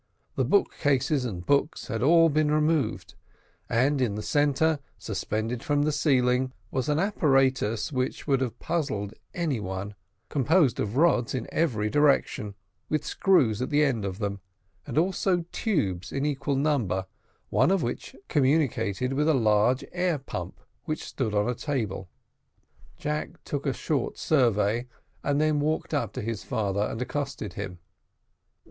The 0.35 0.43
book 0.43 0.73
cases 0.79 1.25
and 1.25 1.45
books 1.45 1.85
had 1.85 2.01
all 2.01 2.27
been 2.27 2.49
removed, 2.49 3.13
and 3.69 4.01
in 4.01 4.15
the 4.15 4.23
centre, 4.23 4.79
suspended 4.97 5.61
from 5.61 5.83
the 5.83 5.91
ceiling, 5.91 6.53
was 6.71 6.89
an 6.89 6.97
apparatus 6.97 7.91
which 7.91 8.25
would 8.25 8.41
have 8.41 8.57
puzzled 8.57 9.13
any 9.35 9.59
one, 9.59 9.93
composed 10.27 10.79
of 10.79 10.97
rods 10.97 11.35
in 11.35 11.47
every 11.51 11.87
direction, 11.87 12.55
with 12.89 13.05
screws 13.05 13.61
at 13.61 13.69
the 13.69 13.83
end 13.83 14.03
of 14.03 14.17
them, 14.17 14.39
and 14.87 14.97
also 14.97 15.45
tubes 15.51 16.11
in 16.11 16.25
equal 16.25 16.55
number, 16.55 17.05
one 17.51 17.69
of 17.69 17.83
which 17.83 18.15
communicated 18.27 19.13
with 19.13 19.29
a 19.29 19.35
large 19.35 19.85
air 19.91 20.17
pump, 20.17 20.59
which 20.85 21.03
stood 21.05 21.35
on 21.35 21.47
a 21.47 21.53
table. 21.53 22.09
Jack 22.97 23.33
took 23.43 23.67
a 23.67 23.71
short 23.73 24.17
survey, 24.17 24.87
and 25.23 25.39
then 25.39 25.59
walked 25.59 25.93
up 25.93 26.11
to 26.13 26.23
his 26.23 26.43
father 26.43 26.81
and 26.81 26.99
accosted 27.03 27.53
him. 27.53 27.77